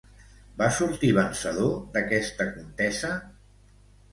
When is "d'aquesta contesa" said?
1.97-3.13